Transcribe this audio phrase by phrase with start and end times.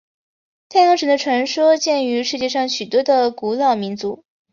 [0.67, 4.23] 太阳神的传说见于世界上许多的古老民族。